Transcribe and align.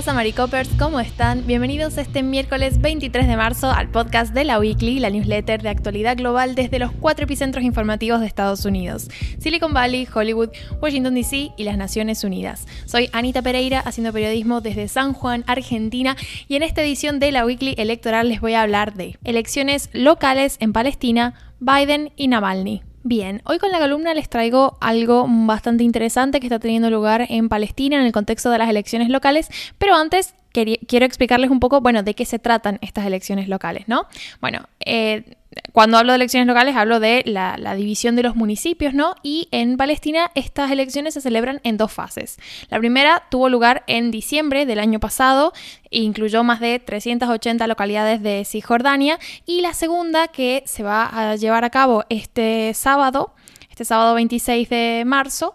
pasa, 0.00 0.14
Maricopers? 0.14 0.70
¿Cómo 0.78 0.98
están? 0.98 1.46
Bienvenidos 1.46 1.98
este 1.98 2.22
miércoles 2.22 2.80
23 2.80 3.28
de 3.28 3.36
marzo 3.36 3.70
al 3.70 3.90
podcast 3.90 4.32
de 4.32 4.44
la 4.44 4.58
Weekly, 4.58 4.98
la 4.98 5.10
newsletter 5.10 5.60
de 5.60 5.68
actualidad 5.68 6.16
global 6.16 6.54
desde 6.54 6.78
los 6.78 6.90
cuatro 6.90 7.24
epicentros 7.24 7.62
informativos 7.66 8.20
de 8.20 8.26
Estados 8.26 8.64
Unidos: 8.64 9.10
Silicon 9.40 9.74
Valley, 9.74 10.08
Hollywood, 10.10 10.52
Washington 10.80 11.14
DC 11.16 11.50
y 11.54 11.64
las 11.64 11.76
Naciones 11.76 12.24
Unidas. 12.24 12.66
Soy 12.86 13.10
Anita 13.12 13.42
Pereira, 13.42 13.80
haciendo 13.80 14.10
periodismo 14.10 14.62
desde 14.62 14.88
San 14.88 15.12
Juan, 15.12 15.44
Argentina, 15.46 16.16
y 16.48 16.54
en 16.54 16.62
esta 16.62 16.80
edición 16.80 17.20
de 17.20 17.32
la 17.32 17.44
Weekly 17.44 17.74
electoral 17.76 18.30
les 18.30 18.40
voy 18.40 18.54
a 18.54 18.62
hablar 18.62 18.94
de 18.94 19.18
elecciones 19.22 19.90
locales 19.92 20.56
en 20.60 20.72
Palestina, 20.72 21.34
Biden 21.60 22.10
y 22.16 22.28
Navalny. 22.28 22.89
Bien, 23.02 23.40
hoy 23.46 23.58
con 23.58 23.70
la 23.70 23.78
columna 23.78 24.12
les 24.12 24.28
traigo 24.28 24.76
algo 24.80 25.26
bastante 25.26 25.84
interesante 25.84 26.38
que 26.38 26.46
está 26.46 26.58
teniendo 26.58 26.90
lugar 26.90 27.26
en 27.30 27.48
Palestina 27.48 27.96
en 27.96 28.04
el 28.04 28.12
contexto 28.12 28.50
de 28.50 28.58
las 28.58 28.68
elecciones 28.68 29.08
locales, 29.08 29.48
pero 29.78 29.94
antes 29.94 30.34
quiero 30.52 31.06
explicarles 31.06 31.50
un 31.50 31.60
poco, 31.60 31.80
bueno, 31.80 32.02
de 32.02 32.14
qué 32.14 32.26
se 32.26 32.38
tratan 32.38 32.78
estas 32.82 33.06
elecciones 33.06 33.48
locales, 33.48 33.88
¿no? 33.88 34.06
Bueno, 34.42 34.66
eh, 34.84 35.36
cuando 35.72 35.98
hablo 35.98 36.12
de 36.12 36.16
elecciones 36.16 36.46
locales 36.46 36.76
hablo 36.76 37.00
de 37.00 37.22
la, 37.26 37.56
división 37.74 38.16
de 38.16 38.22
los 38.22 38.36
municipios, 38.36 38.94
¿no? 38.94 39.14
Y 39.22 39.48
en 39.50 39.76
Palestina 39.76 40.30
estas 40.34 40.70
elecciones 40.70 41.14
se 41.14 41.20
celebran 41.20 41.60
en 41.64 41.76
dos 41.76 41.92
fases. 41.92 42.38
La 42.68 42.78
primera 42.78 43.24
tuvo 43.30 43.48
lugar 43.48 43.82
en 43.86 44.10
diciembre 44.10 44.66
del 44.66 44.78
año 44.78 45.00
pasado 45.00 45.52
e 45.90 46.00
incluyó 46.00 46.44
más 46.44 46.60
de 46.60 46.78
380 46.78 47.66
localidades 47.66 48.22
de 48.22 48.44
Cisjordania 48.44 49.18
y 49.44 49.60
la 49.60 49.74
segunda 49.74 50.28
que 50.28 50.62
se 50.66 50.82
va 50.82 51.06
a 51.06 51.36
llevar 51.36 51.64
a 51.64 51.70
cabo 51.70 52.04
este 52.08 52.72
sábado, 52.74 53.34
este 53.70 53.84
sábado 53.84 54.14
26 54.14 54.68
de 54.68 55.02
marzo, 55.06 55.54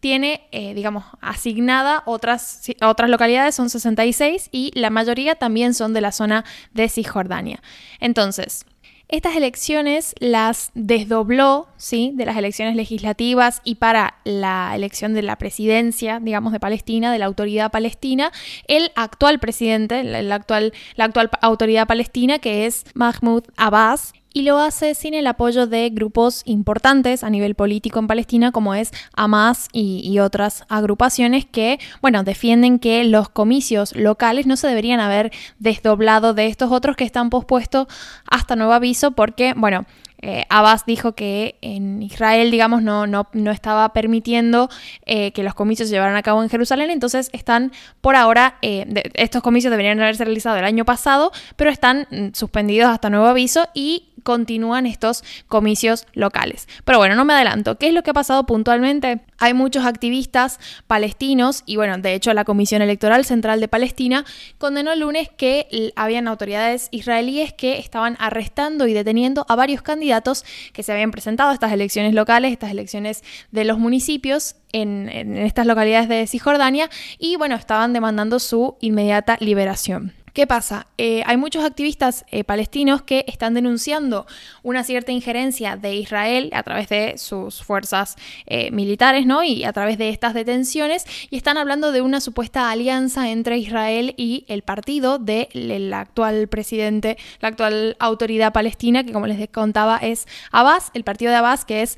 tiene, 0.00 0.46
eh, 0.52 0.74
digamos, 0.74 1.04
asignada 1.22 2.02
otras, 2.04 2.60
otras 2.82 3.08
localidades, 3.08 3.54
son 3.54 3.70
66, 3.70 4.50
y 4.52 4.70
la 4.74 4.90
mayoría 4.90 5.34
también 5.36 5.72
son 5.72 5.94
de 5.94 6.02
la 6.02 6.12
zona 6.12 6.44
de 6.74 6.90
Cisjordania. 6.90 7.62
Entonces, 8.00 8.66
estas 9.08 9.36
elecciones 9.36 10.14
las 10.18 10.70
desdobló, 10.74 11.68
¿sí? 11.76 12.12
De 12.14 12.24
las 12.26 12.36
elecciones 12.36 12.74
legislativas 12.74 13.60
y 13.64 13.76
para 13.76 14.16
la 14.24 14.72
elección 14.74 15.14
de 15.14 15.22
la 15.22 15.36
presidencia, 15.36 16.20
digamos, 16.20 16.52
de 16.52 16.60
Palestina, 16.60 17.12
de 17.12 17.18
la 17.18 17.26
autoridad 17.26 17.70
palestina, 17.70 18.32
el 18.66 18.90
actual 18.96 19.38
presidente, 19.38 20.00
actual, 20.32 20.72
la 20.96 21.04
actual 21.04 21.30
autoridad 21.42 21.86
palestina, 21.86 22.38
que 22.38 22.66
es 22.66 22.84
Mahmoud 22.94 23.44
Abbas, 23.56 24.14
y 24.34 24.42
lo 24.42 24.58
hace 24.58 24.94
sin 24.94 25.14
el 25.14 25.28
apoyo 25.28 25.66
de 25.66 25.88
grupos 25.90 26.42
importantes 26.44 27.22
a 27.22 27.30
nivel 27.30 27.54
político 27.54 28.00
en 28.00 28.08
Palestina 28.08 28.50
como 28.50 28.74
es 28.74 28.90
Hamas 29.16 29.68
y, 29.72 30.18
otras 30.18 30.64
agrupaciones 30.68 31.44
que, 31.44 31.78
bueno, 32.02 32.24
defienden 32.24 32.78
que 32.78 33.04
los 33.04 33.28
comicios 33.28 33.94
locales 33.94 34.46
no 34.46 34.56
se 34.56 34.66
deberían 34.66 35.00
haber 35.00 35.32
desdoblado 35.58 36.34
de 36.34 36.46
estos 36.46 36.72
otros 36.72 36.96
que 36.96 37.04
están 37.04 37.30
pospuestos 37.30 37.86
hasta 38.28 38.56
nuevo 38.56 38.72
aviso 38.72 39.12
porque, 39.12 39.54
bueno, 39.56 39.86
eh, 40.26 40.46
Abbas 40.48 40.86
dijo 40.86 41.12
que 41.12 41.58
en 41.60 42.02
Israel, 42.02 42.50
digamos, 42.50 42.82
no, 42.82 43.06
no, 43.06 43.28
no 43.34 43.50
estaba 43.50 43.92
permitiendo 43.92 44.70
eh, 45.04 45.32
que 45.32 45.42
los 45.42 45.52
comicios 45.54 45.88
se 45.88 45.94
llevaran 45.94 46.16
a 46.16 46.22
cabo 46.22 46.42
en 46.42 46.48
Jerusalén, 46.48 46.90
entonces 46.90 47.28
están 47.34 47.72
por 48.00 48.16
ahora, 48.16 48.56
eh, 48.62 48.86
estos 49.14 49.42
comicios 49.42 49.70
deberían 49.70 50.00
haberse 50.00 50.24
realizado 50.24 50.56
el 50.56 50.64
año 50.64 50.86
pasado, 50.86 51.30
pero 51.56 51.70
están 51.70 52.06
mm, 52.10 52.28
suspendidos 52.32 52.88
hasta 52.88 53.10
nuevo 53.10 53.26
aviso 53.26 53.68
y 53.74 54.13
continúan 54.24 54.86
estos 54.86 55.22
comicios 55.46 56.06
locales. 56.14 56.66
Pero 56.84 56.98
bueno, 56.98 57.14
no 57.14 57.24
me 57.24 57.34
adelanto. 57.34 57.78
¿Qué 57.78 57.86
es 57.88 57.94
lo 57.94 58.02
que 58.02 58.10
ha 58.10 58.14
pasado 58.14 58.44
puntualmente? 58.46 59.20
Hay 59.38 59.54
muchos 59.54 59.84
activistas 59.84 60.58
palestinos 60.88 61.62
y 61.66 61.76
bueno, 61.76 61.96
de 61.98 62.14
hecho 62.14 62.34
la 62.34 62.44
Comisión 62.44 62.82
Electoral 62.82 63.24
Central 63.24 63.60
de 63.60 63.68
Palestina 63.68 64.24
condenó 64.58 64.92
el 64.92 65.00
lunes 65.00 65.28
que 65.28 65.92
habían 65.94 66.26
autoridades 66.26 66.88
israelíes 66.90 67.52
que 67.52 67.78
estaban 67.78 68.16
arrestando 68.18 68.88
y 68.88 68.94
deteniendo 68.94 69.46
a 69.48 69.54
varios 69.54 69.82
candidatos 69.82 70.44
que 70.72 70.82
se 70.82 70.92
habían 70.92 71.10
presentado 71.10 71.50
a 71.50 71.54
estas 71.54 71.72
elecciones 71.72 72.14
locales, 72.14 72.52
estas 72.52 72.70
elecciones 72.70 73.22
de 73.52 73.64
los 73.64 73.78
municipios 73.78 74.56
en, 74.72 75.08
en 75.08 75.36
estas 75.36 75.66
localidades 75.66 76.08
de 76.08 76.26
Cisjordania 76.26 76.90
y 77.18 77.36
bueno, 77.36 77.54
estaban 77.54 77.92
demandando 77.92 78.38
su 78.38 78.76
inmediata 78.80 79.36
liberación. 79.40 80.23
¿Qué 80.34 80.48
pasa? 80.48 80.88
Eh, 80.98 81.22
hay 81.26 81.36
muchos 81.36 81.64
activistas 81.64 82.24
eh, 82.32 82.42
palestinos 82.42 83.02
que 83.02 83.24
están 83.28 83.54
denunciando 83.54 84.26
una 84.64 84.82
cierta 84.82 85.12
injerencia 85.12 85.76
de 85.76 85.94
Israel 85.94 86.50
a 86.52 86.64
través 86.64 86.88
de 86.88 87.18
sus 87.18 87.62
fuerzas 87.62 88.16
eh, 88.46 88.72
militares, 88.72 89.26
¿no? 89.26 89.44
Y 89.44 89.62
a 89.62 89.72
través 89.72 89.96
de 89.96 90.08
estas 90.08 90.34
detenciones, 90.34 91.06
y 91.30 91.36
están 91.36 91.56
hablando 91.56 91.92
de 91.92 92.00
una 92.00 92.20
supuesta 92.20 92.68
alianza 92.72 93.30
entre 93.30 93.58
Israel 93.58 94.12
y 94.16 94.44
el 94.48 94.62
partido 94.62 95.20
del 95.20 95.94
actual 95.94 96.48
presidente, 96.48 97.16
la 97.38 97.50
actual 97.50 97.94
autoridad 98.00 98.52
palestina, 98.52 99.04
que 99.04 99.12
como 99.12 99.28
les 99.28 99.48
contaba 99.50 99.98
es 99.98 100.26
Abbas, 100.50 100.90
el 100.94 101.04
partido 101.04 101.30
de 101.30 101.36
Abbas, 101.36 101.64
que 101.64 101.82
es 101.82 101.96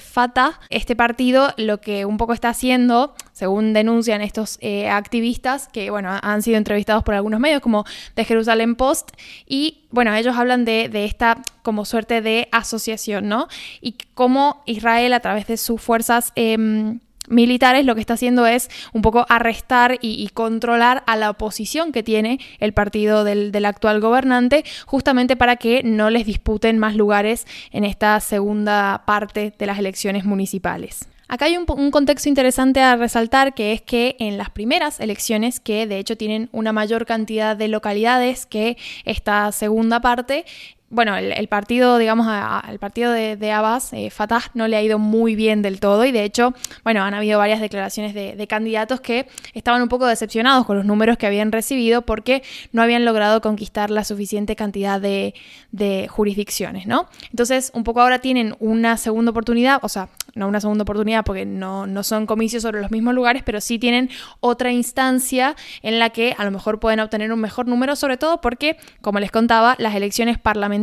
Fatah. 0.00 0.60
Este 0.70 0.94
partido 0.94 1.52
lo 1.56 1.80
que 1.80 2.04
un 2.04 2.16
poco 2.16 2.32
está 2.32 2.50
haciendo, 2.50 3.16
según 3.32 3.72
denuncian 3.72 4.22
estos 4.22 4.60
activistas, 4.88 5.66
que 5.66 5.90
bueno, 5.90 6.16
han 6.22 6.42
sido 6.42 6.58
entrevistados 6.58 7.02
por 7.02 7.14
algunos 7.14 7.40
medios, 7.40 7.60
como 7.60 7.71
de 8.16 8.24
Jerusalén 8.24 8.76
Post 8.76 9.10
y 9.46 9.82
bueno, 9.90 10.14
ellos 10.14 10.36
hablan 10.36 10.64
de, 10.64 10.90
esta 11.04 11.38
como 11.62 11.84
suerte 11.84 12.20
de 12.20 12.48
asociación, 12.52 13.28
¿no? 13.28 13.48
Y 13.80 13.96
cómo 14.14 14.62
Israel 14.66 15.12
a 15.12 15.20
través 15.20 15.46
de 15.46 15.56
sus 15.56 15.80
fuerzas... 15.80 16.32
Em, 16.34 17.00
militares 17.28 17.86
lo 17.86 17.94
que 17.94 18.00
está 18.00 18.14
haciendo 18.14 18.46
es 18.46 18.68
un 18.92 19.00
poco 19.00 19.24
arrestar 19.28 19.96
y, 20.00 20.28
controlar 20.34 21.04
a 21.06 21.16
la 21.16 21.30
oposición 21.30 21.92
que 21.92 22.02
tiene 22.02 22.40
el 22.58 22.72
partido 22.72 23.22
del, 23.22 23.52
del, 23.52 23.64
actual 23.64 24.00
gobernante, 24.00 24.64
justamente 24.86 25.36
para 25.36 25.54
que 25.56 25.82
no 25.84 26.10
les 26.10 26.26
disputen 26.26 26.78
más 26.78 26.96
lugares 26.96 27.46
en 27.70 27.84
esta 27.84 28.18
segunda 28.18 29.04
parte 29.06 29.54
de 29.56 29.66
las 29.66 29.78
elecciones 29.78 30.24
municipales. 30.24 31.08
Acá 31.32 31.46
hay 31.46 31.56
un, 31.56 31.64
contexto 31.64 32.28
interesante 32.28 32.80
a 32.80 32.94
resaltar 32.94 33.54
que 33.54 33.72
es 33.72 33.80
que 33.80 34.16
en 34.18 34.36
las 34.36 34.50
primeras 34.50 35.00
elecciones, 35.00 35.60
que 35.60 35.86
de 35.86 35.98
hecho 35.98 36.14
tienen 36.14 36.50
una 36.52 36.74
mayor 36.74 37.06
cantidad 37.06 37.56
de 37.56 37.68
localidades 37.68 38.44
que 38.44 38.76
esta 39.06 39.50
segunda 39.50 40.00
parte, 40.02 40.44
bueno, 40.92 41.16
el, 41.16 41.48
partido, 41.48 41.96
digamos, 41.96 42.26
al 42.28 42.78
partido 42.78 43.12
de, 43.12 43.52
Abbas, 43.52 43.94
eh, 43.94 44.10
Fatah, 44.10 44.42
no 44.52 44.68
le 44.68 44.76
ha 44.76 44.82
ido 44.82 44.98
muy 44.98 45.34
bien 45.34 45.62
del 45.62 45.80
todo 45.80 46.04
y 46.04 46.12
de 46.12 46.22
hecho, 46.22 46.52
bueno, 46.84 47.02
han 47.02 47.14
habido 47.14 47.38
varias 47.38 47.62
declaraciones 47.62 48.12
de, 48.14 48.46
candidatos 48.46 49.00
que 49.00 49.26
estaban 49.54 49.80
un 49.80 49.88
poco 49.88 50.06
decepcionados 50.06 50.66
con 50.66 50.76
los 50.76 50.84
números 50.84 51.16
que 51.16 51.26
habían 51.26 51.50
recibido 51.50 52.02
porque 52.02 52.42
no 52.72 52.82
habían 52.82 53.06
logrado 53.06 53.40
conquistar 53.40 53.90
la 53.90 54.04
suficiente 54.04 54.54
cantidad 54.54 55.00
de, 55.00 55.32
de 55.70 56.08
jurisdicciones, 56.08 56.86
¿no? 56.86 57.08
Entonces, 57.30 57.70
un 57.74 57.84
poco 57.84 58.02
ahora 58.02 58.18
tienen 58.18 58.54
una 58.58 58.98
segunda 58.98 59.30
oportunidad, 59.30 59.78
o 59.82 59.88
sea, 59.88 60.10
no 60.34 60.48
una 60.48 60.60
segunda 60.60 60.82
oportunidad 60.82 61.24
porque 61.24 61.46
no, 61.46 61.86
no 61.86 62.02
son 62.02 62.26
comicios 62.26 62.62
sobre 62.62 62.82
los 62.82 62.90
mismos 62.90 63.14
lugares, 63.14 63.42
pero 63.44 63.62
sí 63.62 63.78
tienen 63.78 64.10
otra 64.40 64.72
instancia 64.72 65.56
en 65.80 65.98
la 65.98 66.10
que 66.10 66.34
a 66.36 66.44
lo 66.44 66.50
mejor 66.50 66.80
pueden 66.80 67.00
obtener 67.00 67.32
un 67.32 67.40
mejor 67.40 67.66
número, 67.66 67.96
sobre 67.96 68.18
todo 68.18 68.42
porque, 68.42 68.76
como 69.00 69.20
les 69.20 69.30
contaba, 69.30 69.74
las 69.78 69.94
elecciones 69.94 70.38
parlamentarias 70.38 70.81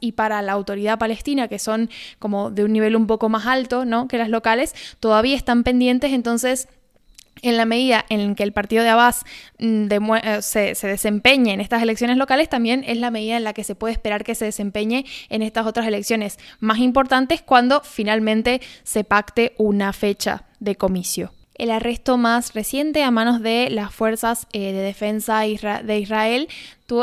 y 0.00 0.12
para 0.12 0.42
la 0.42 0.52
autoridad 0.52 0.98
palestina, 0.98 1.48
que 1.48 1.58
son 1.58 1.90
como 2.18 2.50
de 2.50 2.64
un 2.64 2.72
nivel 2.72 2.96
un 2.96 3.06
poco 3.06 3.28
más 3.28 3.46
alto 3.46 3.84
¿no? 3.84 4.08
que 4.08 4.18
las 4.18 4.28
locales, 4.28 4.74
todavía 5.00 5.36
están 5.36 5.62
pendientes, 5.62 6.12
entonces 6.12 6.68
en 7.42 7.56
la 7.56 7.64
medida 7.64 8.04
en 8.08 8.34
que 8.34 8.42
el 8.42 8.52
partido 8.52 8.82
de 8.82 8.90
Abbas 8.90 9.24
mm, 9.58 9.88
eh, 9.90 10.42
se, 10.42 10.74
se, 10.74 10.86
desempeñe 10.86 11.52
en 11.52 11.60
estas 11.60 11.82
elecciones 11.82 12.16
locales, 12.16 12.48
también 12.48 12.84
es 12.86 12.98
la 12.98 13.10
medida 13.10 13.36
en 13.36 13.44
la 13.44 13.52
que 13.52 13.64
se 13.64 13.74
puede 13.74 13.92
esperar 13.92 14.24
que 14.24 14.34
se 14.34 14.44
desempeñe 14.44 15.04
en 15.28 15.42
estas 15.42 15.66
otras 15.66 15.86
elecciones 15.86 16.38
más 16.60 16.78
importantes 16.78 17.42
cuando 17.42 17.80
finalmente 17.82 18.60
se 18.84 19.04
pacte 19.04 19.54
una 19.58 19.92
fecha 19.92 20.44
de 20.60 20.76
comicio. 20.76 21.32
El 21.54 21.70
arresto 21.70 22.16
más 22.16 22.54
reciente 22.54 23.02
a 23.02 23.10
manos 23.10 23.42
de 23.42 23.68
las 23.70 23.94
fuerzas 23.94 24.46
eh, 24.52 24.72
de 24.72 24.80
defensa 24.80 25.40
de 25.40 25.98
Israel 25.98 26.48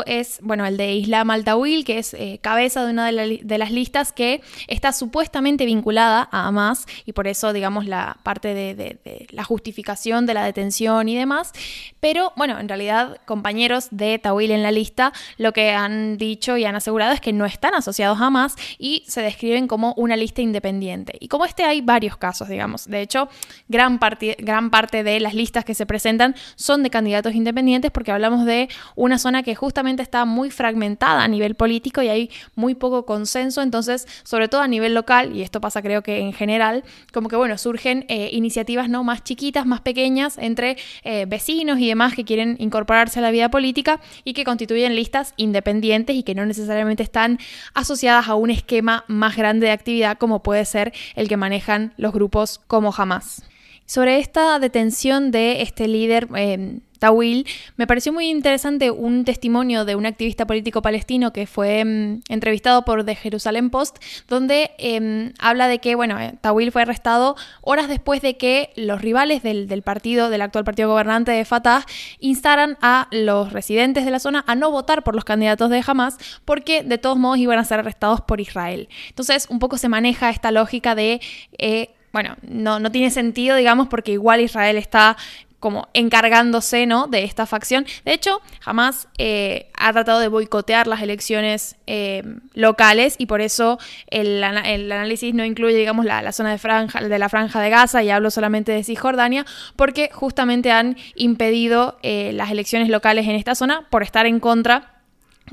es, 0.06 0.38
bueno, 0.42 0.64
el 0.66 0.76
de 0.76 0.94
Islam 0.94 1.30
Altawil, 1.30 1.84
que 1.84 1.98
es 1.98 2.14
eh, 2.14 2.38
cabeza 2.40 2.84
de 2.84 2.92
una 2.92 3.06
de, 3.10 3.58
las 3.58 3.70
listas 3.72 4.12
que 4.12 4.40
está 4.68 4.92
supuestamente 4.92 5.66
vinculada 5.66 6.28
a 6.30 6.46
Hamas 6.46 6.86
y 7.06 7.12
por 7.12 7.26
eso, 7.26 7.52
digamos, 7.52 7.86
la 7.86 8.18
parte 8.22 8.54
de, 8.54 9.28
la 9.30 9.44
justificación 9.44 10.26
de 10.26 10.34
la 10.34 10.44
detención 10.44 11.08
y 11.08 11.16
demás. 11.16 11.52
Pero, 11.98 12.32
bueno, 12.36 12.58
en 12.58 12.68
realidad, 12.68 13.18
compañeros 13.24 13.88
de 13.90 14.18
Tawil 14.18 14.52
en 14.52 14.62
la 14.62 14.70
lista 14.70 15.12
lo 15.38 15.52
que 15.52 15.72
han 15.72 16.16
dicho 16.18 16.56
y 16.56 16.64
han 16.64 16.76
asegurado 16.76 17.12
es 17.12 17.20
que 17.20 17.32
no 17.32 17.44
están 17.44 17.74
asociados 17.74 18.20
a 18.20 18.26
Hamas 18.26 18.54
y 18.78 19.04
se 19.08 19.22
describen 19.22 19.66
como 19.66 19.94
una 19.96 20.16
lista 20.16 20.40
independiente. 20.40 21.16
Y 21.20 21.28
como 21.28 21.44
este 21.44 21.64
hay 21.64 21.80
varios 21.80 22.16
casos, 22.16 22.48
digamos. 22.48 22.86
De 22.86 23.00
hecho, 23.00 23.28
gran 23.68 23.98
parte, 23.98 24.36
gran 24.38 24.70
parte 24.70 25.02
de 25.02 25.18
las 25.20 25.34
listas 25.34 25.64
que 25.64 25.74
se 25.74 25.86
presentan 25.86 26.36
son 26.54 26.82
de 26.82 26.90
candidatos 26.90 27.34
independientes 27.34 27.90
porque 27.90 28.12
hablamos 28.12 28.44
de 28.44 28.68
una 28.94 29.18
zona 29.18 29.42
que 29.42 29.54
justamente 29.54 29.79
está 30.02 30.24
muy 30.24 30.50
fragmentada 30.50 31.22
a 31.22 31.28
nivel 31.28 31.54
político 31.54 32.02
y 32.02 32.08
hay 32.08 32.30
muy 32.54 32.74
poco 32.74 33.06
consenso, 33.06 33.62
entonces, 33.62 34.06
sobre 34.22 34.48
todo 34.48 34.60
a 34.60 34.68
nivel 34.68 34.94
local, 34.94 35.34
y 35.34 35.42
esto 35.42 35.60
pasa 35.60 35.82
creo 35.82 36.02
que 36.02 36.18
en 36.20 36.32
general, 36.32 36.84
como 37.12 37.28
que 37.28 37.36
bueno, 37.36 37.58
surgen 37.58 38.04
eh, 38.08 38.30
iniciativas 38.32 38.88
no 38.88 39.04
más 39.04 39.24
chiquitas, 39.24 39.66
más 39.66 39.80
pequeñas, 39.80 40.38
entre 40.38 40.76
eh, 41.04 41.26
vecinos 41.26 41.78
y 41.78 41.88
demás 41.88 42.14
que 42.14 42.24
quieren 42.24 42.56
incorporarse 42.58 43.18
a 43.18 43.22
la 43.22 43.30
vida 43.30 43.50
política 43.50 44.00
y 44.24 44.34
que 44.34 44.44
constituyen 44.44 44.94
listas 44.94 45.34
independientes 45.36 46.16
y 46.16 46.22
que 46.22 46.34
no 46.34 46.46
necesariamente 46.46 47.02
están 47.02 47.38
asociadas 47.74 48.28
a 48.28 48.34
un 48.34 48.50
esquema 48.50 49.04
más 49.08 49.36
grande 49.36 49.66
de 49.66 49.72
actividad 49.72 50.18
como 50.18 50.42
puede 50.42 50.64
ser 50.64 50.92
el 51.14 51.28
que 51.28 51.36
manejan 51.36 51.92
los 51.96 52.12
grupos 52.12 52.60
como 52.66 52.92
jamás. 52.92 53.42
Sobre 53.86 54.20
esta 54.20 54.58
detención 54.60 55.32
de 55.32 55.62
este 55.62 55.88
líder 55.88 56.28
eh, 56.36 56.78
Tawil, 57.00 57.46
me 57.76 57.86
pareció 57.86 58.12
muy 58.12 58.28
interesante 58.28 58.90
un 58.90 59.24
testimonio 59.24 59.84
de 59.84 59.96
un 59.96 60.06
activista 60.06 60.46
político 60.46 60.82
palestino 60.82 61.32
que 61.32 61.46
fue 61.46 61.84
mm, 61.84 62.20
entrevistado 62.28 62.84
por 62.84 63.04
The 63.04 63.16
Jerusalem 63.16 63.70
Post, 63.70 63.96
donde 64.28 64.72
em, 64.78 65.32
habla 65.38 65.66
de 65.66 65.78
que, 65.78 65.94
bueno, 65.94 66.20
eh, 66.20 66.34
Tawil 66.40 66.70
fue 66.70 66.82
arrestado 66.82 67.36
horas 67.62 67.88
después 67.88 68.20
de 68.20 68.36
que 68.36 68.70
los 68.76 69.00
rivales 69.00 69.42
del, 69.42 69.66
del, 69.66 69.82
partido, 69.82 70.28
del 70.28 70.42
actual 70.42 70.64
partido 70.64 70.90
gobernante 70.90 71.32
de 71.32 71.44
Fatah, 71.44 71.86
instaran 72.20 72.76
a 72.82 73.08
los 73.10 73.52
residentes 73.52 74.04
de 74.04 74.10
la 74.10 74.20
zona 74.20 74.44
a 74.46 74.54
no 74.54 74.70
votar 74.70 75.02
por 75.02 75.14
los 75.14 75.24
candidatos 75.24 75.70
de 75.70 75.82
Hamas, 75.84 76.18
porque 76.44 76.82
de 76.82 76.98
todos 76.98 77.16
modos 77.16 77.38
iban 77.38 77.58
a 77.58 77.64
ser 77.64 77.80
arrestados 77.80 78.20
por 78.20 78.42
Israel. 78.42 78.90
Entonces, 79.08 79.46
un 79.48 79.58
poco 79.58 79.78
se 79.78 79.88
maneja 79.88 80.28
esta 80.28 80.50
lógica 80.50 80.94
de... 80.94 81.20
Eh, 81.56 81.94
bueno, 82.12 82.36
no, 82.42 82.80
no, 82.80 82.90
tiene 82.90 83.10
sentido, 83.10 83.54
digamos, 83.54 83.86
porque 83.86 84.10
igual 84.10 84.40
Israel 84.40 84.76
está 84.76 85.16
como 85.60 85.88
encargándose 85.92 86.86
¿no? 86.86 87.06
de 87.06 87.22
esta 87.24 87.46
facción. 87.46 87.86
De 88.04 88.12
hecho, 88.12 88.40
jamás 88.60 89.08
eh, 89.18 89.70
ha 89.74 89.92
tratado 89.92 90.18
de 90.18 90.28
boicotear 90.28 90.86
las 90.86 91.02
elecciones 91.02 91.76
eh, 91.86 92.22
locales 92.54 93.14
y 93.18 93.26
por 93.26 93.42
eso 93.42 93.78
el, 94.08 94.42
análisis 94.42 95.34
no 95.34 95.44
incluye, 95.44 95.76
digamos, 95.76 96.06
la, 96.06 96.32
zona 96.32 96.50
de, 96.50 96.58
franja, 96.58 97.02
de 97.02 97.18
la 97.18 97.28
franja 97.28 97.60
de 97.60 97.70
Gaza 97.70 98.02
y 98.02 98.10
hablo 98.10 98.30
solamente 98.30 98.72
de 98.72 98.82
Cisjordania, 98.82 99.44
porque 99.76 100.10
justamente 100.12 100.72
han 100.72 100.96
impedido 101.14 101.98
eh, 102.02 102.32
las 102.32 102.50
elecciones 102.50 102.88
locales 102.88 103.28
en 103.28 103.36
esta 103.36 103.54
zona 103.54 103.86
por 103.90 104.02
estar 104.02 104.26
en 104.26 104.40
contra 104.40 104.99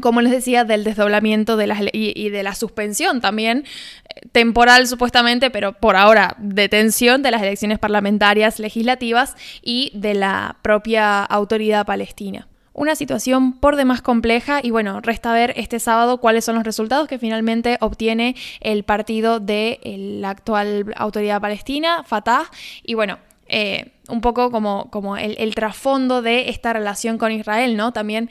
como 0.01 0.21
les 0.21 0.31
decía, 0.31 0.63
del 0.63 0.83
desdoblamiento 0.83 1.57
de 1.57 1.67
las, 1.67 1.81
y, 1.91 2.29
de 2.29 2.43
la 2.43 2.55
suspensión 2.55 3.21
también, 3.21 3.65
eh, 4.09 4.27
temporal 4.31 4.87
supuestamente, 4.87 5.49
pero 5.49 5.73
por 5.73 5.95
ahora 5.95 6.35
detención 6.39 7.23
de 7.23 7.31
las 7.31 7.41
elecciones 7.41 7.79
parlamentarias 7.79 8.59
legislativas 8.59 9.35
y 9.61 9.91
de 9.93 10.13
la 10.13 10.57
propia 10.61 11.23
autoridad 11.23 11.85
palestina. 11.85 12.47
Una 12.73 12.95
situación 12.95 13.53
por 13.53 13.75
demás 13.75 14.03
compleja 14.03 14.59
y 14.61 14.69
bueno, 14.69 15.01
resta 15.01 15.33
ver 15.33 15.51
este 15.57 15.79
sábado 15.79 16.19
cuáles 16.19 16.45
son 16.45 16.53
los 16.53 16.63
resultados 16.63 17.07
que 17.07 17.17
finalmente 17.17 17.77
obtiene 17.81 18.35
el 18.59 18.83
partido 18.83 19.39
de 19.39 19.79
la 19.83 20.29
actual 20.29 20.93
autoridad 20.95 21.41
palestina, 21.41 22.03
Fatah, 22.03 22.51
y 22.83 22.93
bueno, 22.93 23.17
eh, 23.49 23.93
un 24.09 24.21
poco 24.21 24.51
como, 24.51 24.89
como 24.91 25.17
el, 25.17 25.35
el, 25.39 25.55
trasfondo 25.55 26.21
de 26.21 26.49
esta 26.49 26.71
relación 26.73 27.17
con 27.17 27.31
Israel, 27.31 27.77
¿no? 27.77 27.93
También 27.93 28.29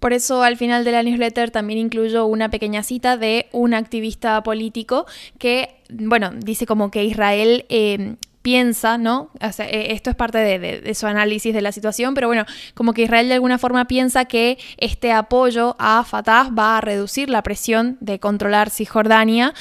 por 0.00 0.12
eso 0.12 0.42
al 0.42 0.56
final 0.56 0.84
de 0.84 0.92
la 0.92 1.02
newsletter 1.02 1.50
también 1.50 1.78
incluyo 1.78 2.26
una 2.26 2.50
pequeña 2.50 2.82
cita 2.82 3.16
de 3.16 3.46
un 3.52 3.74
activista 3.74 4.42
político 4.42 5.06
que, 5.38 5.76
bueno, 5.90 6.30
dice 6.32 6.66
como 6.66 6.90
que 6.90 7.04
Israel... 7.04 7.64
Eh, 7.68 8.16
piensa, 8.48 8.96
¿no? 8.96 9.30
Eh, 9.40 9.88
esto 9.90 10.08
es 10.08 10.16
parte 10.16 10.38
de, 10.38 10.94
su 10.94 11.06
análisis 11.06 11.52
de 11.52 11.60
la 11.60 11.70
situación, 11.70 12.14
pero 12.14 12.28
bueno, 12.28 12.46
como 12.72 12.94
que 12.94 13.02
Israel 13.02 13.28
de 13.28 13.34
alguna 13.34 13.58
forma 13.58 13.86
piensa 13.86 14.24
que 14.24 14.56
este 14.78 15.12
apoyo 15.12 15.76
a 15.78 16.02
Fatah 16.04 16.48
va 16.48 16.78
a 16.78 16.80
reducir 16.80 17.28
la 17.28 17.42
presión 17.42 17.98
de 18.00 18.18
controlar 18.20 18.70
Cisjordania 18.70 19.52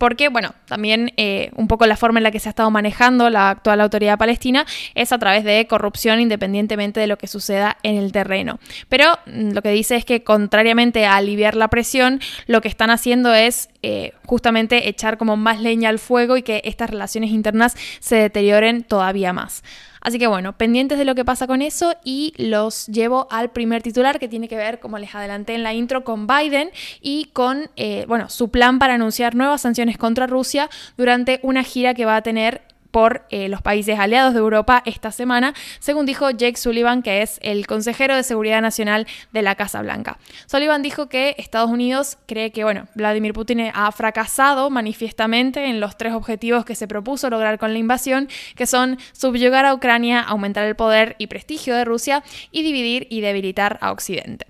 porque, 0.00 0.30
bueno, 0.30 0.54
también 0.64 1.12
eh, 1.18 1.50
un 1.56 1.68
poco 1.68 1.84
la 1.84 1.94
forma 1.94 2.20
en 2.20 2.22
la 2.22 2.30
que 2.30 2.40
se 2.40 2.48
ha 2.48 2.56
estado 2.56 2.70
manejando 2.70 3.28
la 3.28 3.50
actual 3.50 3.82
autoridad 3.82 4.16
palestina 4.16 4.64
es 4.94 5.12
a 5.12 5.18
través 5.18 5.44
de 5.44 5.66
corrupción 5.66 6.20
independientemente 6.20 7.00
de 7.00 7.06
lo 7.06 7.18
que 7.18 7.26
suceda 7.26 7.76
en 7.82 7.96
el 7.96 8.10
terreno. 8.10 8.60
Pero 8.88 9.18
mm, 9.26 9.50
lo 9.50 9.60
que 9.60 9.68
dice 9.72 9.96
es 9.96 10.06
que 10.06 10.24
contrariamente 10.24 11.04
a 11.04 11.16
aliviar 11.16 11.54
la 11.54 11.68
presión, 11.68 12.18
lo 12.46 12.62
que 12.62 12.68
están 12.68 12.88
haciendo 12.88 13.34
es 13.34 13.68
eh, 13.82 14.14
justamente 14.24 14.88
echar 14.88 15.18
como 15.18 15.36
más 15.36 15.60
leña 15.60 15.90
al 15.90 15.98
fuego 15.98 16.38
y 16.38 16.42
que 16.42 16.62
estas 16.64 16.88
relaciones 16.88 17.30
internas 17.30 17.76
se 17.98 18.16
deterioren 18.16 18.84
todavía 18.84 19.34
más. 19.34 19.62
Así 20.00 20.18
que 20.18 20.26
bueno, 20.26 20.56
pendientes 20.56 20.98
de 20.98 21.04
lo 21.04 21.14
que 21.14 21.24
pasa 21.24 21.46
con 21.46 21.62
eso 21.62 21.94
y 22.04 22.32
los 22.36 22.86
llevo 22.86 23.28
al 23.30 23.50
primer 23.50 23.82
titular 23.82 24.18
que 24.18 24.28
tiene 24.28 24.48
que 24.48 24.56
ver, 24.56 24.80
como 24.80 24.98
les 24.98 25.14
adelanté 25.14 25.54
en 25.54 25.62
la 25.62 25.74
intro, 25.74 26.04
con 26.04 26.26
Biden 26.26 26.70
y 27.00 27.26
con, 27.32 27.70
eh, 27.76 28.04
bueno, 28.08 28.28
su 28.28 28.50
plan 28.50 28.78
para 28.78 28.94
anunciar 28.94 29.34
nuevas 29.34 29.60
sanciones 29.60 29.98
contra 29.98 30.26
Rusia 30.26 30.70
durante 30.96 31.40
una 31.42 31.62
gira 31.62 31.94
que 31.94 32.06
va 32.06 32.16
a 32.16 32.22
tener 32.22 32.62
por 32.90 33.26
eh, 33.30 33.48
los 33.48 33.62
países 33.62 33.98
aliados 33.98 34.34
de 34.34 34.40
Europa 34.40 34.82
esta 34.84 35.12
semana, 35.12 35.54
según 35.78 36.06
dijo 36.06 36.30
Jake 36.30 36.56
Sullivan, 36.56 37.02
que 37.02 37.22
es 37.22 37.38
el 37.42 37.66
consejero 37.66 38.16
de 38.16 38.22
Seguridad 38.22 38.62
Nacional 38.62 39.06
de 39.32 39.42
la 39.42 39.54
Casa 39.54 39.82
Blanca. 39.82 40.18
Sullivan 40.46 40.82
dijo 40.82 41.08
que 41.08 41.34
Estados 41.38 41.70
Unidos 41.70 42.18
cree 42.26 42.52
que, 42.52 42.64
bueno, 42.64 42.88
Vladimir 42.94 43.32
Putin 43.32 43.70
ha 43.72 43.92
fracasado 43.92 44.70
manifiestamente 44.70 45.66
en 45.66 45.80
los 45.80 45.96
tres 45.96 46.14
objetivos 46.14 46.64
que 46.64 46.74
se 46.74 46.88
propuso 46.88 47.30
lograr 47.30 47.58
con 47.58 47.72
la 47.72 47.78
invasión, 47.78 48.28
que 48.56 48.66
son 48.66 48.98
subyugar 49.12 49.64
a 49.64 49.74
Ucrania, 49.74 50.20
aumentar 50.20 50.64
el 50.66 50.76
poder 50.76 51.16
y 51.18 51.26
prestigio 51.26 51.74
de 51.74 51.84
Rusia 51.84 52.22
y 52.50 52.62
dividir 52.62 53.06
y 53.10 53.20
debilitar 53.20 53.78
a 53.80 53.92
Occidente. 53.92 54.46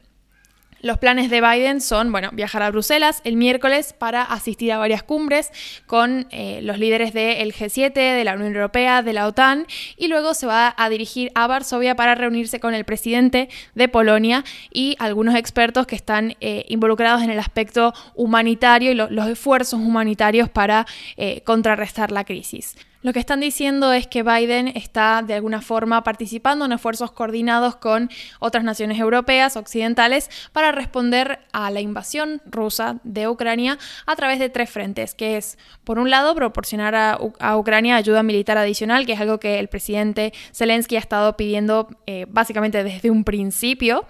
Los 0.82 0.97
planes 0.97 1.29
de 1.29 1.43
Biden 1.43 1.82
son, 1.82 2.11
bueno, 2.11 2.31
viajar 2.32 2.62
a 2.62 2.71
Bruselas 2.71 3.21
el 3.25 3.37
miércoles 3.37 3.93
para 3.93 4.23
asistir 4.23 4.73
a 4.73 4.79
varias 4.79 5.03
cumbres 5.03 5.53
con 5.87 6.27
eh, 6.31 6.61
los 6.62 6.79
líderes 6.79 7.12
del 7.12 7.53
G7, 7.53 7.93
de 7.93 8.25
la 8.25 8.35
Unión 8.35 8.55
Europea, 8.55 9.03
de 9.03 9.12
la 9.12 9.27
OTAN, 9.27 9.67
y 9.99 10.09
luego 10.09 10.32
se 10.32 10.47
va 10.47 10.75
a 10.77 10.88
dirigir 10.88 11.32
a 11.35 11.47
Varsovia 11.47 11.97
para 11.97 12.15
reunirse 12.15 12.61
con 12.61 12.73
el 12.73 12.87
presidente 12.87 13.50
de 13.75 13.88
Polonia 13.88 14.43
y 14.73 14.97
algunos 14.99 15.35
expertos 15.35 15.87
que 15.87 15.97
están 15.97 16.37
eh, 16.41 16.65
involucrados 16.69 17.23
en 17.23 17.31
el 17.31 17.38
aspecto 17.38 17.93
humanitario 18.15 18.91
y 18.91 18.94
los 18.94 19.29
esfuerzos 19.29 19.81
humanitarios 19.81 20.49
para 20.49 20.87
eh, 21.19 21.43
contrarrestar 21.43 22.11
la 22.11 22.25
crisis. 22.25 22.77
Lo 23.02 23.14
que 23.14 23.19
están 23.19 23.41
diciendo 23.41 23.94
es 23.94 24.06
que 24.06 24.23
Biden 24.23 24.69
está 24.69 25.23
de 25.26 25.32
alguna 25.32 25.62
forma 25.62 26.05
participando 26.05 26.67
en 26.67 26.73
esfuerzos 26.73 27.12
coordinados 27.12 27.76
con 27.76 28.11
otras 28.41 28.62
naciones 28.62 28.99
europeas, 28.99 29.56
occidentales, 29.56 30.29
para 30.52 30.70
responder 30.70 31.41
a 31.52 31.70
la 31.70 31.81
invasión 31.81 32.43
rusa 32.44 33.00
de 33.02 33.26
Ucrania 33.26 33.79
a 34.05 34.17
través 34.17 34.38
de 34.38 34.50
tres 34.50 34.69
frentes, 34.69 35.14
que 35.14 35.39
es, 35.39 35.56
por 35.82 35.98
un 35.98 36.10
lado, 36.10 36.34
proporcionar 36.34 36.94
a, 36.94 37.56
Ucrania 37.56 37.96
ayuda 37.96 38.22
militar 38.22 38.58
adicional, 38.58 39.06
que 39.06 39.15
es 39.15 39.20
algo 39.20 39.41
que 39.41 39.58
el 39.58 39.69
presidente 39.69 40.34
Zelensky 40.53 40.96
ha 40.96 41.01
estado 41.01 41.39
pidiendo 41.39 41.89
eh, 42.06 42.27
básicamente 42.29 42.84
desde 42.84 43.10
un 43.10 43.25
principio, 43.25 44.05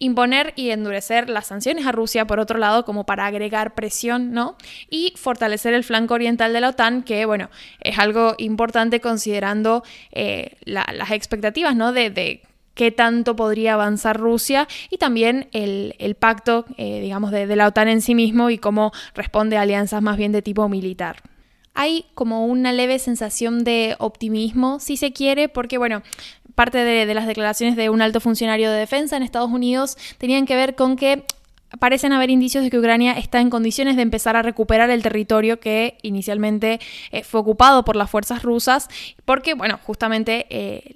imponer 0.00 0.52
y 0.56 0.70
endurecer 0.70 1.30
las 1.30 1.46
sanciones 1.46 1.86
a 1.86 1.92
Rusia, 1.92 2.26
por 2.26 2.40
otro 2.40 2.58
lado, 2.58 2.84
como 2.84 3.06
para 3.06 3.26
agregar 3.26 3.74
presión, 3.74 4.32
¿no? 4.32 4.56
Y 4.90 5.14
fortalecer 5.16 5.74
el 5.74 5.84
flanco 5.84 6.14
oriental 6.14 6.52
de 6.52 6.60
la 6.60 6.70
OTAN, 6.70 7.04
que, 7.04 7.24
bueno, 7.24 7.48
es 7.80 8.00
algo 8.00 8.31
importante 8.38 9.00
considerando 9.00 9.82
eh, 10.12 10.56
las 10.64 11.10
expectativas 11.10 11.76
¿no? 11.76 11.92
de, 11.92 12.42
qué 12.74 12.90
tanto 12.90 13.36
podría 13.36 13.74
avanzar 13.74 14.18
Rusia 14.18 14.66
y 14.90 14.96
también 14.96 15.48
el, 15.52 16.16
pacto, 16.18 16.64
eh, 16.78 17.00
digamos, 17.00 17.30
de, 17.30 17.46
la 17.54 17.66
OTAN 17.66 17.88
en 17.88 18.00
sí 18.00 18.14
mismo 18.14 18.50
y 18.50 18.58
cómo 18.58 18.92
responde 19.14 19.56
a 19.56 19.62
alianzas 19.62 20.02
más 20.02 20.16
bien 20.16 20.32
de 20.32 20.42
tipo 20.42 20.68
militar. 20.68 21.22
Hay 21.74 22.06
como 22.14 22.46
una 22.46 22.72
leve 22.72 22.98
sensación 22.98 23.64
de 23.64 23.96
optimismo, 23.98 24.78
si 24.78 24.96
se 24.96 25.12
quiere, 25.12 25.48
porque, 25.48 25.78
bueno, 25.78 26.02
parte 26.54 26.78
de 26.78 27.14
las 27.14 27.26
declaraciones 27.26 27.76
de 27.76 27.88
un 27.88 28.02
alto 28.02 28.20
funcionario 28.20 28.70
de 28.70 28.78
defensa 28.78 29.16
en 29.16 29.22
Estados 29.22 29.50
Unidos 29.50 29.96
tenían 30.18 30.44
que 30.44 30.54
ver 30.54 30.74
con 30.74 30.96
que 30.96 31.24
parecen 31.78 32.12
haber 32.12 32.30
indicios 32.30 32.64
de 32.64 32.70
que 32.70 32.78
Ucrania 32.78 33.12
está 33.12 33.40
en 33.40 33.50
condiciones 33.50 33.96
de 33.96 34.02
empezar 34.02 34.36
a 34.36 34.42
recuperar 34.42 34.90
el 34.90 35.02
territorio 35.02 35.60
que 35.60 35.98
inicialmente 36.02 36.80
eh, 37.10 37.24
fue 37.24 37.40
ocupado 37.40 37.84
por 37.84 37.96
las 37.96 38.10
fuerzas 38.10 38.42
rusas, 38.42 38.88
porque, 39.24 39.54
bueno, 39.54 39.78
justamente 39.84 40.46
eh, 40.50 40.94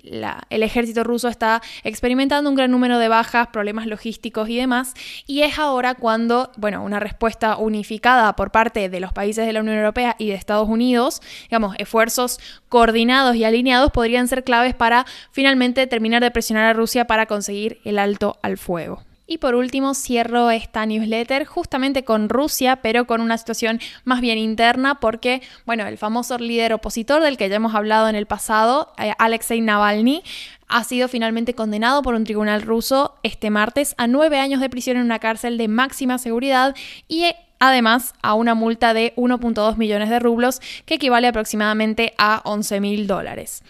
el 0.51 0.63
ejército 0.63 1.05
ruso 1.05 1.29
está 1.29 1.63
experimentando 1.85 2.51
un 2.51 2.57
gran 2.57 2.71
número 2.71 2.99
de 2.99 3.09
bajas, 3.09 3.49
problemas 3.49 3.87
logísticos 3.87 4.49
y 4.49 4.57
demás, 4.57 4.95
y 5.27 5.43
es 5.43 5.59
ahora 5.59 5.95
cuando, 5.95 6.51
bueno, 6.57 6.83
una 6.83 7.01
respuesta 7.01 7.57
unificada 7.57 8.35
por 8.37 8.51
parte 8.51 8.89
de 8.89 9.01
los 9.01 9.13
países 9.13 9.47
de 9.47 9.53
la 9.53 9.61
Unión 9.61 9.77
Europea 9.77 10.17
y 10.19 10.29
de 10.29 10.35
Estados 10.35 10.69
Unidos, 10.69 11.23
digamos, 11.45 11.77
esfuerzos 11.79 12.39
coordinados 12.69 13.37
y 13.37 13.45
alineados 13.45 13.91
podrían 13.93 14.29
ser 14.29 14.45
claves 14.45 14.75
para 14.75 15.07
finalmente 15.31 15.87
terminar 15.87 16.23
de 16.23 16.31
presionar 16.31 16.65
a 16.65 16.73
Rusia 16.73 17.07
para 17.07 17.27
conseguir 17.27 17.81
el 17.85 17.99
alto 17.99 18.39
al 18.43 18.59
fuego. 18.59 19.06
Y 19.27 19.39
por 19.39 19.57
último, 19.57 19.95
cierro 19.95 20.51
esta 20.51 20.87
newsletter 20.87 21.47
justamente 21.47 22.05
con 22.05 22.29
Rusia, 22.29 22.77
pero 22.77 23.07
con 23.07 23.21
una 23.21 23.37
situación 23.39 23.81
más 24.05 24.21
bien 24.21 24.39
interna, 24.39 25.01
porque, 25.01 25.43
bueno, 25.65 25.85
el 25.87 25.99
famoso 25.99 26.39
líder 26.39 26.73
opositor 26.73 27.23
del 27.23 27.37
que 27.37 27.49
ya 27.49 27.57
hemos 27.57 27.75
hablado 27.75 28.09
en 28.09 28.15
el 28.15 28.27
pasado, 28.27 28.93
eh, 28.99 29.13
Alexei 29.19 29.61
Navalny, 29.61 30.23
ha 30.69 30.85
sido 30.85 31.09
finalmente 31.09 31.55
condenado 31.55 32.03
por 32.03 32.15
un 32.15 32.25
tribunal 32.25 32.63
ruso 32.63 33.15
este 33.23 33.51
martes 33.51 33.95
a 33.99 34.07
nueve 34.07 34.39
años 34.39 34.61
de 34.61 34.71
prisión 34.71 34.97
en 34.97 35.05
una 35.05 35.19
cárcel 35.19 35.59
de 35.59 35.69
máxima 35.69 36.19
seguridad 36.19 36.75
y 37.09 37.25
además 37.59 38.15
a 38.23 38.35
una 38.35 38.55
multa 38.55 38.95
de 38.95 39.13
1.2 39.17 39.77
millones 39.77 40.11
de 40.11 40.19
rublos, 40.19 40.61
que 40.85 40.95
equivale 40.95 41.27
aproximadamente 41.27 42.15
a 42.19 42.43
11 42.45 42.81
mil 42.81 43.07
dólares. 43.07 43.63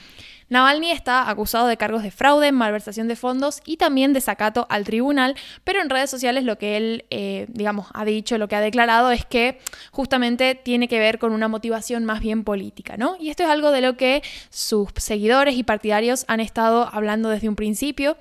Navalny 0.49 0.91
está 0.91 1.29
acusado 1.29 1.67
de 1.67 1.77
cargos 1.77 2.03
de 2.03 2.11
fraude, 2.11 2.53
malversación 2.53 3.09
de 3.09 3.17
fondos 3.17 3.61
y 3.65 3.79
también 3.79 4.13
de 4.13 4.21
sacato 4.21 4.67
al 4.71 4.85
tribunal, 4.85 5.35
pero 5.65 5.83
en 5.83 5.91
redes 5.91 6.09
sociales 6.09 6.45
lo 6.45 6.57
que 6.57 6.77
él, 6.77 7.05
eh, 7.11 7.47
digamos, 7.49 7.89
ha 7.95 8.05
dicho, 8.05 8.39
lo 8.39 8.47
que 8.47 8.57
ha 8.57 8.61
declarado 8.61 9.11
es 9.11 9.25
que 9.25 9.59
justamente 9.91 10.55
tiene 10.55 10.87
que 10.89 10.99
ver 11.01 11.19
con 11.19 11.33
una 11.33 11.49
motivación 11.49 12.05
más 12.05 12.21
bien 12.21 12.45
política, 12.45 12.97
¿no? 12.97 13.17
Y 13.19 13.31
esto 13.31 13.43
es 13.43 13.49
algo 13.49 13.73
de 13.73 13.81
lo 13.81 13.97
que 13.97 14.23
sus 14.51 14.89
seguidores 14.97 15.57
y 15.57 15.65
partidarios 15.65 16.25
han 16.29 16.41
estado 16.41 16.89
hablando 16.93 17.29
desde 17.29 17.49
un 17.49 17.57
principio 17.57 18.17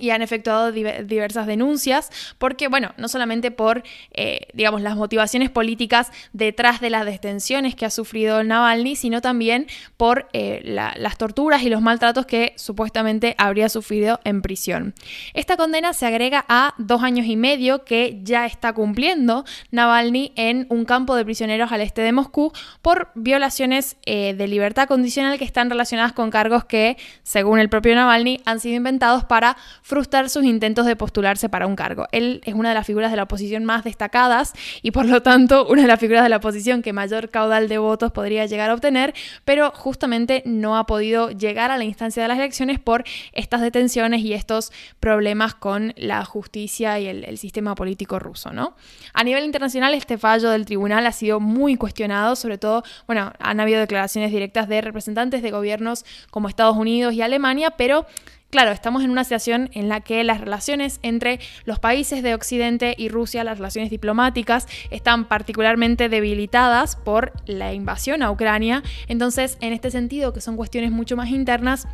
y 0.00 0.10
han 0.10 0.22
efectuado 0.22 0.72
diversas 0.72 1.46
denuncias, 1.46 2.10
porque, 2.38 2.68
bueno, 2.68 2.92
no 2.96 3.08
solamente 3.08 3.50
por, 3.50 3.82
eh, 4.12 4.48
digamos, 4.54 4.82
las 4.82 4.96
motivaciones 4.96 5.50
políticas 5.50 6.10
detrás 6.32 6.80
de 6.80 6.90
las 6.90 7.04
detenciones 7.04 7.74
que 7.74 7.86
ha 7.86 7.90
sufrido 7.90 8.42
Navalny, 8.42 8.96
sino 8.96 9.20
también 9.20 9.66
por 9.96 10.28
eh, 10.32 10.60
las 10.64 11.18
torturas 11.18 11.62
y 11.62 11.70
los 11.70 11.80
maltratos 11.80 12.26
que 12.26 12.54
supuestamente 12.56 13.34
habría 13.38 13.68
sufrido 13.68 14.20
en 14.24 14.42
prisión. 14.42 14.94
Esta 15.34 15.56
condena 15.56 15.92
se 15.92 16.06
agrega 16.06 16.44
a 16.48 16.74
dos 16.78 17.02
años 17.02 17.26
y 17.26 17.36
medio 17.36 17.84
que 17.84 18.20
ya 18.22 18.46
está 18.46 18.72
cumpliendo 18.72 19.44
Navalny 19.70 20.32
en 20.36 20.66
un 20.70 20.84
campo 20.84 21.14
de 21.16 21.24
prisioneros 21.24 21.72
al 21.72 21.80
este 21.80 22.02
de 22.02 22.12
Moscú 22.12 22.52
por 22.82 23.10
violaciones 23.14 23.96
eh, 24.06 24.34
de 24.34 24.48
libertad 24.48 24.88
condicional 24.88 25.38
que 25.38 25.44
están 25.44 25.70
relacionadas 25.70 26.12
con 26.12 26.30
cargos 26.30 26.64
que, 26.64 26.96
según 27.22 27.58
el 27.58 27.68
propio 27.68 27.94
Navalny, 27.94 28.40
han 28.44 28.60
sido 28.60 28.76
inventados 28.76 29.24
para 29.24 29.56
frustrar 29.86 30.28
sus 30.30 30.42
intentos 30.42 30.84
de 30.84 30.96
postularse 30.96 31.48
para 31.48 31.64
un 31.68 31.76
cargo. 31.76 32.08
Él 32.10 32.40
es 32.44 32.54
una 32.54 32.70
de 32.70 32.74
las 32.74 32.84
figuras 32.84 33.12
de 33.12 33.16
la 33.16 33.22
oposición 33.22 33.64
más 33.64 33.84
destacadas 33.84 34.52
y 34.82 34.90
por 34.90 35.06
lo 35.06 35.22
tanto 35.22 35.64
una 35.68 35.82
de 35.82 35.86
las 35.86 36.00
figuras 36.00 36.24
de 36.24 36.28
la 36.28 36.38
oposición 36.38 36.82
que 36.82 36.92
mayor 36.92 37.30
caudal 37.30 37.68
de 37.68 37.78
votos 37.78 38.10
podría 38.10 38.46
llegar 38.46 38.68
a 38.68 38.74
obtener, 38.74 39.14
pero 39.44 39.70
justamente 39.70 40.42
no 40.44 40.76
ha 40.76 40.86
podido 40.86 41.30
llegar 41.30 41.70
a 41.70 41.78
la 41.78 41.84
instancia 41.84 42.20
de 42.20 42.26
las 42.28 42.36
elecciones 42.36 42.80
por 42.80 43.04
estas 43.32 43.60
detenciones 43.60 44.22
y 44.22 44.32
estos 44.32 44.72
problemas 44.98 45.54
con 45.54 45.94
la 45.96 46.24
justicia 46.24 46.98
y 46.98 47.06
el, 47.06 47.38
sistema 47.38 47.76
político 47.76 48.18
ruso, 48.18 48.52
¿no? 48.52 48.74
A 49.12 49.22
nivel 49.22 49.44
internacional 49.44 49.94
este 49.94 50.18
fallo 50.18 50.50
del 50.50 50.64
tribunal 50.64 51.06
ha 51.06 51.12
sido 51.12 51.38
muy 51.38 51.76
cuestionado, 51.76 52.34
sobre 52.34 52.58
todo, 52.58 52.82
bueno, 53.06 53.32
han 53.38 53.60
habido 53.60 53.78
declaraciones 53.78 54.32
directas 54.32 54.66
de 54.66 54.80
representantes 54.80 55.42
de 55.42 55.50
gobiernos 55.52 56.04
como 56.30 56.48
Estados 56.48 56.76
Unidos 56.76 57.14
y 57.14 57.22
Alemania, 57.22 57.72
pero 57.76 58.06
Claro, 58.50 58.70
estamos 58.70 59.02
en 59.02 59.10
una 59.10 59.24
situación 59.24 59.70
en 59.72 59.88
la 59.88 60.00
que 60.00 60.22
las 60.22 60.40
relaciones 60.40 61.00
entre 61.02 61.40
los 61.64 61.78
países 61.78 62.22
de 62.22 62.34
Occidente 62.34 62.94
y 62.96 63.08
Rusia, 63.08 63.42
las 63.42 63.58
relaciones 63.58 63.90
diplomáticas, 63.90 64.68
están 64.90 65.26
particularmente 65.26 66.08
debilitadas 66.08 66.94
por 66.96 67.32
la 67.46 67.74
invasión 67.74 68.22
a 68.22 68.30
Ucrania. 68.30 68.82
Entonces, 69.08 69.58
en 69.60 69.72
este 69.72 69.90
sentido, 69.90 70.32
que 70.32 70.40
son 70.40 70.56
cuestiones 70.56 70.92
mucho 70.92 71.16
más 71.16 71.28
internas, 71.28 71.88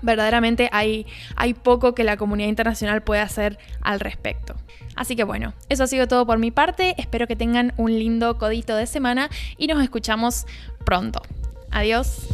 verdaderamente 0.00 0.68
hay, 0.72 1.06
hay 1.36 1.54
poco 1.54 1.94
que 1.94 2.04
la 2.04 2.16
comunidad 2.16 2.48
internacional 2.48 3.02
pueda 3.02 3.22
hacer 3.22 3.58
al 3.80 4.00
respecto. 4.00 4.54
Así 4.96 5.14
que 5.14 5.24
bueno, 5.24 5.54
eso 5.68 5.84
ha 5.84 5.86
sido 5.86 6.08
todo 6.08 6.26
por 6.26 6.38
mi 6.38 6.50
parte. 6.50 6.94
Espero 6.98 7.26
que 7.26 7.36
tengan 7.36 7.72
un 7.76 7.92
lindo 7.98 8.38
codito 8.38 8.76
de 8.76 8.86
semana 8.86 9.30
y 9.56 9.66
nos 9.66 9.82
escuchamos 9.82 10.46
pronto. 10.84 11.22
Adiós. 11.70 12.26